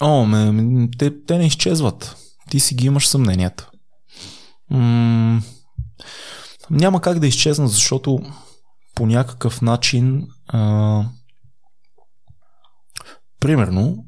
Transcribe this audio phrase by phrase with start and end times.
[0.00, 2.16] О, ме, те, те не изчезват.
[2.50, 3.70] Ти си ги имаш съмненията.
[4.70, 5.42] М-
[6.70, 8.20] няма как да изчезнат, защото
[8.94, 11.04] по някакъв начин а,
[13.40, 14.04] примерно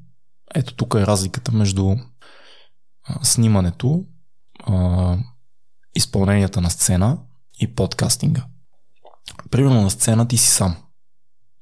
[0.54, 1.97] ето тук е разликата между
[3.05, 4.05] а, снимането,
[4.65, 5.17] а,
[5.95, 7.19] изпълненията на сцена
[7.61, 8.47] и подкастинга.
[9.51, 10.77] Примерно на сцена ти си сам.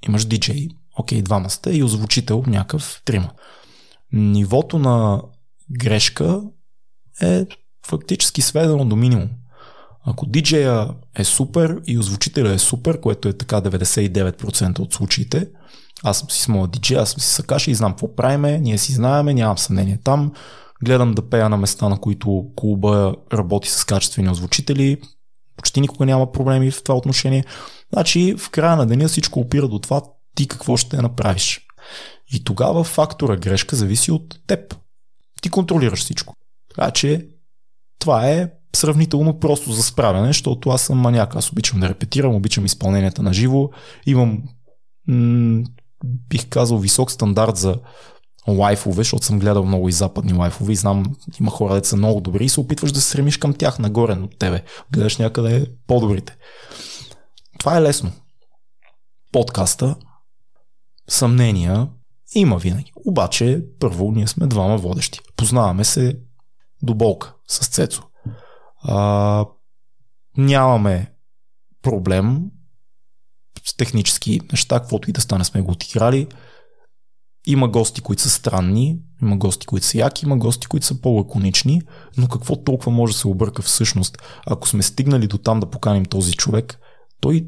[0.03, 0.69] Имаш диджей,
[0.99, 3.31] окей, двама сте и озвучител някакъв трима.
[4.13, 5.23] Нивото на
[5.71, 6.43] грешка
[7.23, 7.47] е
[7.87, 9.29] фактически сведено до минимум.
[10.07, 15.49] Ако диджея е супер и озвучителя е супер, което е така 99% от случаите,
[16.03, 18.79] аз съм си с моя диджей, аз съм си Сакаши и знам какво правиме, ние
[18.79, 20.33] си знаеме, нямам съмнение там.
[20.85, 25.01] Гледам да пея на места, на които клуба работи с качествени озвучители.
[25.57, 27.45] Почти никога няма проблеми в това отношение.
[27.93, 30.03] Значи в края на деня всичко опира до това
[30.35, 31.66] ти какво ще направиш.
[32.33, 34.77] И тогава фактора грешка зависи от теб.
[35.43, 36.35] Ти контролираш всичко.
[36.75, 37.29] Така че
[37.99, 41.37] това е сравнително просто за справяне, защото аз съм маняк.
[41.37, 43.69] Аз обичам да репетирам, обичам изпълненията на живо.
[44.07, 44.43] Имам,
[45.09, 45.65] м-
[46.05, 47.77] бих казал, висок стандарт за
[48.49, 52.21] лайфове, защото съм гледал много и западни лайфове и знам, има хора, деца са много
[52.21, 54.65] добри и се опитваш да се стремиш към тях нагоре от тебе.
[54.93, 56.37] Гледаш някъде по-добрите.
[57.59, 58.13] Това е лесно.
[59.33, 59.97] Подкаста,
[61.09, 61.89] съмнения
[62.35, 62.93] има винаги.
[63.05, 65.21] Обаче, първо, ние сме двама водещи.
[65.37, 66.19] Познаваме се
[66.83, 68.03] до болка с Цецо.
[68.83, 69.47] А,
[70.37, 71.13] нямаме
[71.83, 72.51] проблем
[73.65, 76.29] с технически неща, каквото и да стане сме го отиграли.
[77.47, 81.83] Има гости, които са странни, има гости, които са яки, има гости, които са по-лаконични,
[82.17, 84.19] но какво толкова може да се обърка всъщност?
[84.47, 86.79] Ако сме стигнали до там да поканим този човек,
[87.21, 87.47] той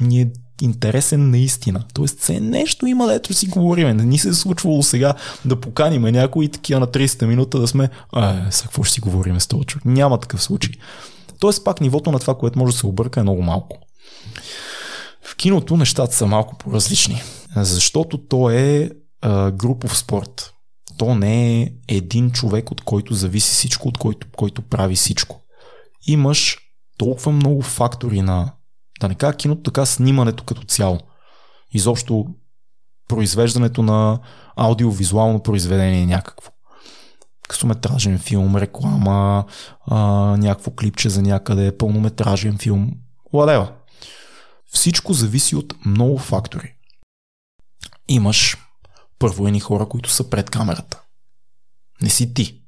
[0.00, 1.84] ни е интересен наистина.
[1.94, 3.94] Тоест, се нещо има, да ето си говориме.
[3.94, 7.68] Не ни се е случвало сега да поканим някой и такива на 30 минута да
[7.68, 9.84] сме, а, сега какво ще си говорим с този човек?
[9.84, 10.74] Няма такъв случай.
[11.40, 13.78] Тоест, пак нивото на това, което може да се обърка е много малко.
[15.22, 17.22] В киното нещата са малко по-различни,
[17.56, 18.90] защото то е
[19.20, 20.52] а, групов спорт.
[20.98, 25.40] То не е един човек, от който зависи всичко, от който, който прави всичко.
[26.06, 26.58] Имаш
[26.98, 28.52] толкова много фактори на
[29.00, 31.00] да не кажа киното, така снимането като цяло.
[31.70, 32.26] Изобщо
[33.08, 34.20] произвеждането на
[34.56, 36.50] аудиовизуално произведение някакво.
[37.48, 39.44] Късометражен филм, реклама,
[39.86, 39.96] а,
[40.36, 42.92] някакво клипче за някъде, пълнометражен филм,
[43.32, 43.72] ладева.
[44.72, 46.74] Всичко зависи от много фактори.
[48.08, 48.56] Имаш
[49.18, 51.02] първо едни хора, които са пред камерата.
[52.02, 52.62] Не си ти.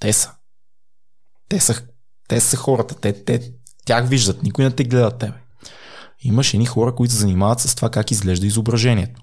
[0.00, 0.34] Те са.
[1.48, 1.82] Те са,
[2.28, 2.94] те са хората.
[2.94, 3.52] Те, те,
[3.86, 5.34] тях виждат, никой не те гледа тебе.
[6.20, 9.22] Имаш едни хора, които се занимават с това как изглежда изображението.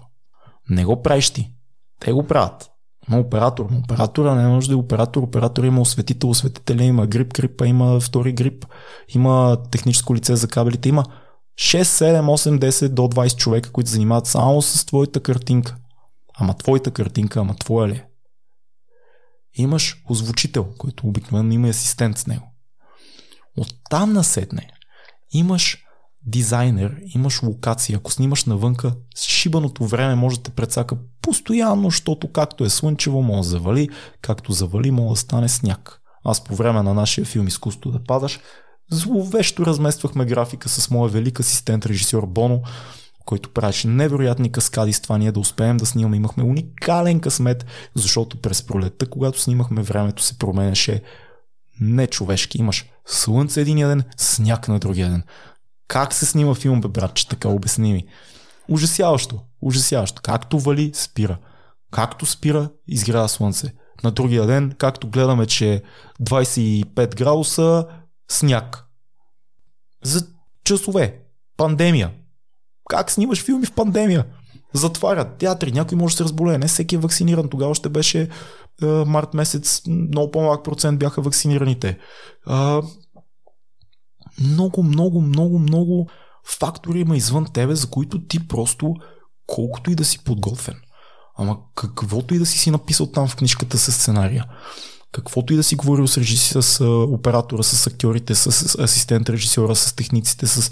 [0.70, 1.52] Не го правиш ти.
[2.00, 2.70] Те го правят.
[3.08, 3.66] Има оператор.
[3.70, 5.22] Но оператора не може да е оператор.
[5.22, 8.66] Оператор има осветител, осветителя, има грип, грипа, има втори грип,
[9.08, 11.04] има техническо лице за кабелите, има
[11.58, 15.76] 6, 7, 8, 10 до 20 човека, които занимават само с твоята картинка.
[16.34, 18.06] Ама твоята картинка, ама твоя ли е?
[19.54, 22.49] Имаш озвучител, който обикновено има асистент с него.
[23.60, 24.70] Оттам насетне
[25.32, 25.78] имаш
[26.26, 27.96] дизайнер, имаш локация.
[27.96, 33.42] Ако снимаш навънка, шибаното време може да те прецака постоянно, защото както е слънчево, може
[33.42, 33.88] да завали,
[34.22, 36.00] както завали, може да стане сняг.
[36.24, 38.40] Аз по време на нашия филм Изкуство да падаш,
[38.90, 42.62] зловещо размествахме графика с моя велик асистент режисьор Боно,
[43.24, 46.16] който правеше невероятни каскади с това ние да успеем да снимаме.
[46.16, 51.02] Имахме уникален късмет, защото през пролетта, когато снимахме, времето се променяше
[51.80, 52.58] нечовешки.
[52.58, 55.22] Имаш слънце един ден, сняг на другия ден.
[55.88, 58.06] Как се снима филм, бе, братче, така обясни ми.
[58.68, 60.22] Ужасяващо, ужасяващо.
[60.22, 61.38] Както вали, спира.
[61.90, 63.72] Както спира, изгрява слънце.
[64.04, 65.82] На другия ден, както гледаме, че
[66.22, 67.86] 25 градуса,
[68.30, 68.84] сняг.
[70.04, 70.26] За
[70.64, 71.20] часове.
[71.56, 72.10] Пандемия.
[72.88, 74.26] Как снимаш филми в пандемия?
[74.74, 76.58] Затварят театри, някой може да се разболее.
[76.58, 77.48] Не всеки е вакциниран.
[77.48, 78.28] Тогава ще беше
[78.82, 81.88] е, март месец, много по-малък процент бяха вакцинираните.
[81.88, 81.98] Е,
[84.40, 86.08] много, много, много, много
[86.46, 88.94] фактори има извън тебе, за които ти просто,
[89.46, 90.74] колкото и да си подготвен,
[91.38, 94.44] ама каквото и да си си написал там в книжката с сценария,
[95.12, 99.92] каквото и да си говорил с режиси, с оператора, с актьорите, с асистент режисьора, с
[99.92, 100.70] техниците, с...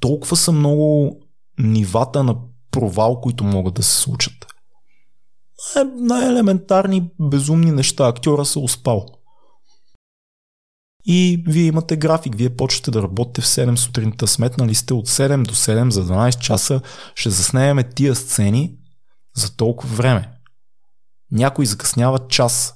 [0.00, 1.16] толкова са много
[1.60, 2.36] нивата на
[2.70, 4.46] провал, които могат да се случат.
[5.76, 8.08] Е, най-елементарни безумни неща.
[8.08, 9.06] Актьора се успал.
[11.04, 15.46] И вие имате график, вие почвате да работите в 7 сутринта, сметнали сте от 7
[15.46, 16.80] до 7 за 12 часа,
[17.14, 18.76] ще заснееме тия сцени
[19.36, 20.32] за толкова време.
[21.32, 22.74] Някой закъснява час.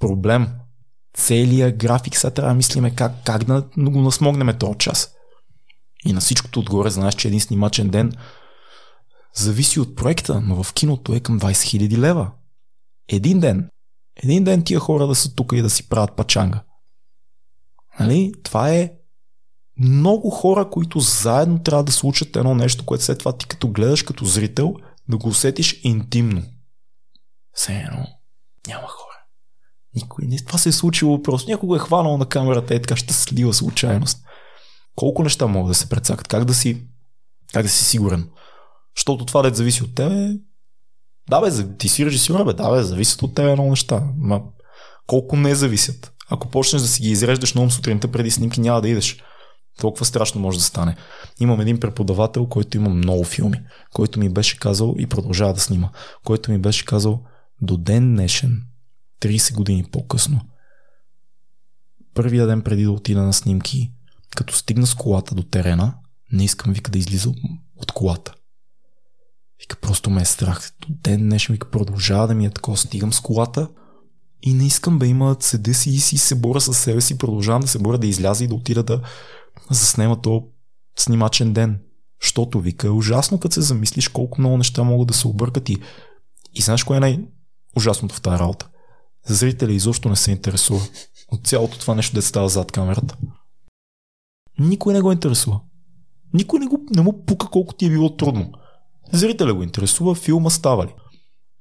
[0.00, 0.48] Проблем.
[1.16, 5.13] Целият график сега трябва да мислиме как, как да го насмогнем този час.
[6.04, 8.12] И на всичкото отгоре знаеш, че един снимачен ден
[9.34, 12.30] зависи от проекта, но в киното е към 20 000 лева.
[13.08, 13.68] Един ден.
[14.16, 16.62] Един ден тия хора да са тук и да си правят пачанга.
[18.00, 18.32] Нали?
[18.42, 18.92] Това е
[19.78, 24.02] много хора, които заедно трябва да случат едно нещо, което след това ти като гледаш
[24.02, 24.74] като зрител,
[25.08, 26.42] да го усетиш интимно.
[27.52, 28.06] Все едно
[28.68, 29.18] няма хора.
[29.94, 30.36] Никой не.
[30.36, 31.50] Това се е случило просто.
[31.50, 34.24] Някой е хванал на камерата е така щастлива случайност.
[34.96, 36.28] Колко неща могат да се прецакат?
[36.28, 36.82] Как да си,
[37.52, 38.28] как да си сигурен?
[38.96, 40.38] Защото това да зависи от тебе,
[41.30, 44.02] да бе, ти си режисьор, бе, да бе, зависят от тебе много неща.
[44.18, 44.42] Ма,
[45.06, 46.12] колко не зависят?
[46.30, 49.22] Ако почнеш да си ги изреждаш много сутринта преди снимки, няма да идеш.
[49.80, 50.96] Толкова страшно може да стане.
[51.40, 53.60] Имам един преподавател, който има много филми,
[53.92, 55.90] който ми беше казал и продължава да снима,
[56.24, 57.22] който ми беше казал
[57.62, 58.62] до ден днешен,
[59.22, 60.40] 30 години по-късно,
[62.14, 63.92] първия ден преди да отида на снимки,
[64.34, 65.94] като стигна с колата до терена,
[66.32, 67.32] не искам вика да излиза
[67.76, 68.34] от колата.
[69.60, 70.72] Вика, просто ме е страх.
[70.80, 72.76] До ден днешен вика, продължава да ми е такова.
[72.76, 73.68] Стигам с колата
[74.42, 77.18] и не искам да има седа си и си се боря с себе си.
[77.18, 79.00] Продължавам да се боря да изляза и да отида да
[79.70, 80.48] заснема то
[80.96, 81.80] снимачен ден.
[82.20, 85.78] Щото вика е ужасно, като се замислиш колко много неща могат да се объркат и,
[86.54, 88.68] и знаеш кое е най-ужасното в тази работа?
[89.26, 90.80] Зрителя изобщо не се интересува
[91.32, 93.16] от цялото това нещо, да става зад камерата.
[94.58, 95.60] Никой не го интересува.
[96.34, 98.52] Никой не, го, не му пука колко ти е било трудно.
[99.12, 100.94] Зрителя го интересува, филма става ли.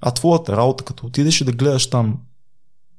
[0.02, 2.18] А твоята работа, като отидеш да гледаш там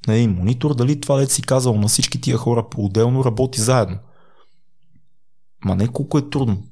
[0.06, 3.98] на един монитор, дали това да си казал на всички тия хора по-отделно работи заедно.
[5.64, 6.62] Ма не колко е трудно.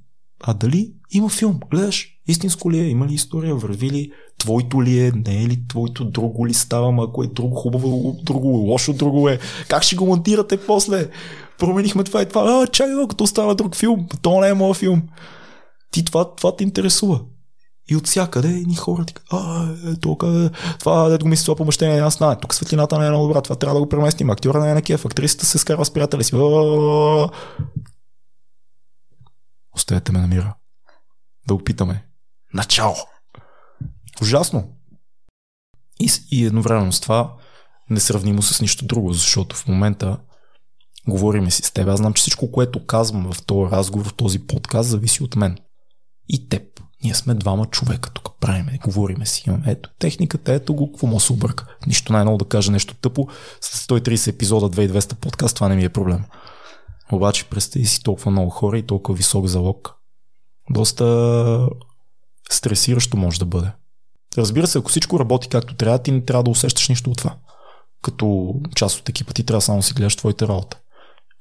[0.41, 1.61] А дали има филм?
[1.71, 5.69] Гледаш, истинско ли е, има ли история, върви ли, твоето ли е, не е ли
[5.69, 9.39] твоето, друго ли става, ма ако е друго хубаво, друго лошо, друго е.
[9.69, 11.11] Как ще го монтирате после?
[11.63, 12.43] Променихме това и това.
[12.43, 14.09] А, чакай, като става друг филм.
[14.23, 15.03] То не е моят филм.
[15.91, 17.21] Ти това, това те интересува.
[17.91, 21.57] И от всякъде ни хора ти а, е, тук, е, това да го мисли това
[21.57, 24.61] помещение, аз знае, тук светлината не е много добра, това трябва да го преместим, актьора
[24.61, 26.35] не е на кеф, актрисата се скарва с приятели си.
[29.77, 30.55] Оставете ме на мира.
[31.49, 32.07] Да опитаме.
[32.55, 32.97] Начало!
[34.23, 34.69] Ужасно!
[36.01, 37.35] И, и едновременно с това
[37.91, 40.19] несравнимо с нищо друго, защото в момента
[41.09, 41.89] говориме си с теб.
[41.89, 45.57] Аз знам, че всичко, което казвам в този разговор, в този подкаст, зависи от мен.
[46.29, 46.63] И теб.
[47.05, 49.45] Ние сме двама човека тук, правиме, говориме си.
[49.47, 51.77] Имаме ето техниката, ето го, какво може се обърка.
[51.87, 53.29] Нищо най-ново да кажа нещо тъпо.
[53.61, 56.25] С 130 епизода, 2200 подкаст, това не ми е проблем.
[57.13, 59.95] Обаче представи си толкова много хора и толкова висок залог.
[60.71, 61.69] Доста
[62.51, 63.73] стресиращо може да бъде.
[64.39, 67.37] Разбира се, ако всичко работи както трябва, ти не трябва да усещаш нищо от това.
[68.03, 70.79] Като част от екипа ти трябва само да си гледаш твоите работа.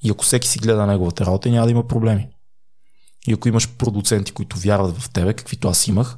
[0.04, 2.28] И ако всеки си гледа неговата работа, няма да има проблеми.
[3.28, 6.18] И ако имаш продуценти, които вярват в тебе, каквито аз имах,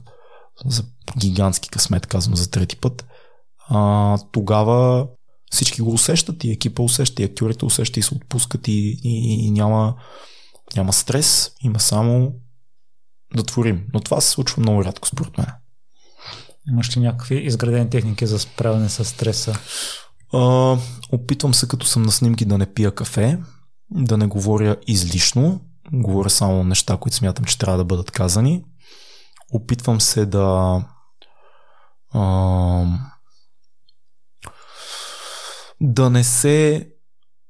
[0.65, 0.83] за
[1.17, 3.05] гигантски късмет, казвам за трети път,
[3.69, 5.07] а, тогава
[5.51, 9.51] всички го усещат и екипа усеща, и актьорите усещат и се отпускат и, и, и
[9.51, 9.95] няма,
[10.75, 12.33] няма стрес, има само
[13.35, 13.85] да творим.
[13.93, 15.47] Но това се случва много рядко според мен.
[16.69, 19.55] Имаш ли някакви изградени техники за справяне с стреса?
[20.33, 20.77] А,
[21.11, 23.39] опитвам се като съм на снимки да не пия кафе,
[23.91, 25.61] да не говоря излишно,
[25.93, 28.63] говоря само неща, които смятам, че трябва да бъдат казани.
[29.53, 30.79] Опитвам се да
[32.13, 32.85] а,
[35.81, 36.89] да не се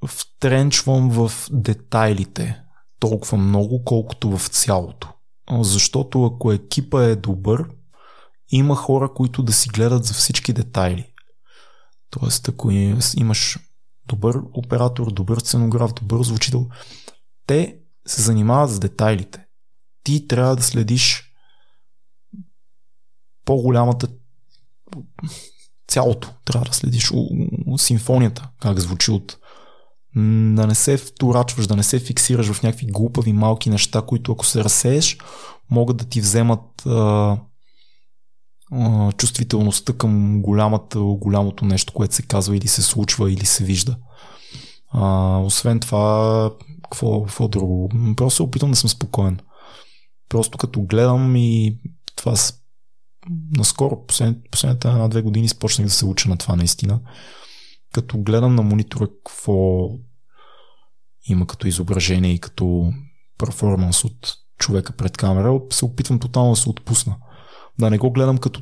[0.08, 2.62] втренчвам в детайлите
[3.00, 5.10] толкова много, колкото в цялото.
[5.52, 7.70] Защото ако екипа е добър,
[8.50, 11.14] има хора, които да си гледат за всички детайли.
[12.10, 12.72] Тоест, ако
[13.18, 13.60] имаш
[14.14, 16.68] добър оператор, добър сценограф, добър звучител,
[17.48, 17.78] те
[18.08, 19.46] се занимават с детайлите.
[20.04, 21.34] Ти трябва да следиш
[23.46, 24.08] по-голямата
[25.88, 26.34] цялото.
[26.46, 27.12] Трябва да следиш
[27.78, 29.38] симфонията, как звучи от
[30.16, 34.46] да не се вторачваш, да не се фиксираш в някакви глупави малки неща, които ако
[34.46, 35.18] се разсееш,
[35.70, 37.38] могат да ти вземат а,
[39.18, 43.98] чувствителността към голямата, голямото нещо, което се казва или се случва, или се вижда.
[44.90, 46.52] А, освен това,
[46.84, 47.90] какво, какво друго?
[48.16, 49.40] Просто се опитвам да съм спокоен.
[50.30, 51.80] Просто като гледам и
[52.16, 52.54] това с...
[53.58, 57.00] наскоро, послед, последните една-две години започнах да се уча на това наистина.
[57.94, 59.90] Като гледам на монитора какво
[61.30, 62.94] има като изображение и като
[63.38, 67.16] перформанс от човека пред камера, се опитвам тотално да се отпусна.
[67.80, 68.62] Да не го гледам като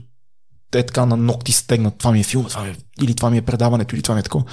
[0.76, 3.38] е така на ногти стегнат, това ми е филм, това ми е, или това ми
[3.38, 4.46] е предаването, или това ми е такова.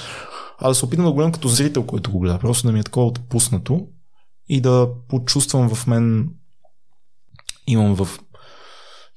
[0.59, 2.39] А да се опитам да го гледам като зрител, който го гледа.
[2.39, 3.89] Просто да ми е такова отпуснато
[4.49, 6.29] и да почувствам в мен
[7.67, 8.09] имам в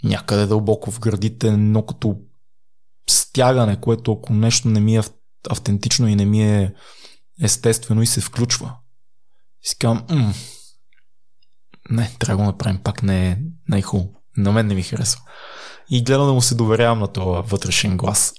[0.04, 2.18] някъде дълбоко в градите, но като
[3.10, 5.02] стягане, което ако нещо не ми е
[5.50, 6.74] автентично и не ми е
[7.42, 8.76] естествено и се включва.
[9.64, 10.34] И си казвам,
[11.90, 14.21] не, трябва да го направим пак, не е най-хубаво.
[14.38, 15.22] На мен не ми харесва.
[15.90, 18.34] И гледам да му се доверявам на този вътрешен глас.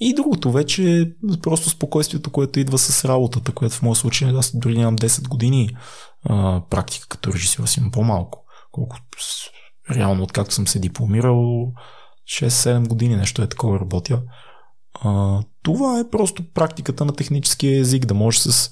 [0.00, 1.06] И другото вече е
[1.42, 5.76] просто спокойствието, което идва с работата, което в моят случай аз дори нямам 10 години
[6.24, 8.44] а, практика като режисьор, си по-малко.
[8.72, 8.96] Колко
[9.90, 11.72] реално откакто съм се дипломирал
[12.28, 14.22] 6-7 години нещо е такова работя.
[14.94, 18.70] А, това е просто практиката на техническия език, да можеш с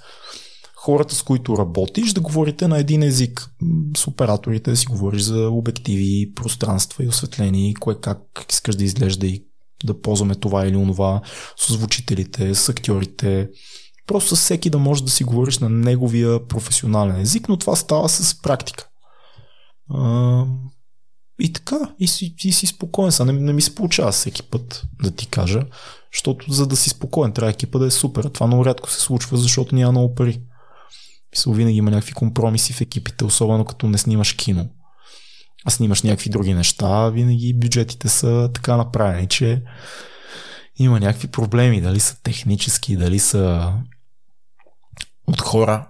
[0.82, 3.50] хората, с които работиш, да говорите на един език.
[3.96, 8.20] С операторите да си говориш за обективи, пространства и осветление, кое как
[8.50, 9.44] искаш да изглежда и
[9.84, 11.20] да ползваме това или онова,
[11.56, 13.48] с звучителите, с актьорите.
[14.06, 18.08] Просто с всеки да можеш да си говориш на неговия професионален език, но това става
[18.08, 18.88] с практика.
[21.40, 23.12] И така, и си, и си спокоен.
[23.12, 25.62] Са не, не ми се получава всеки път да ти кажа,
[26.14, 28.24] защото за да си спокоен трябва екипа да е супер.
[28.24, 30.40] Това много рядко се случва, защото няма много пари.
[31.32, 34.68] Мисля, винаги има някакви компромиси в екипите, особено като не снимаш кино.
[35.64, 39.62] А снимаш някакви други неща, винаги бюджетите са така направени, че
[40.76, 43.72] има някакви проблеми, дали са технически, дали са
[45.26, 45.88] от хора.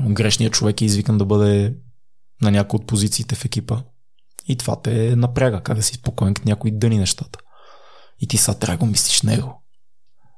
[0.00, 1.74] Грешният човек е извикан да бъде
[2.42, 3.82] на някои от позициите в екипа.
[4.48, 7.38] И това те напряга, как да си спокоен като някои дъни нещата.
[8.20, 9.62] И ти сега трябва да мислиш него.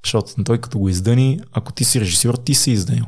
[0.05, 3.05] Защото той като го издъни, ако ти си режисьор, ти си издънил.